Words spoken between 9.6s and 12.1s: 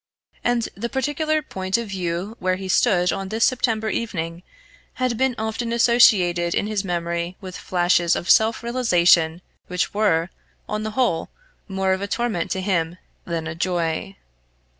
which were, on the whole, more of a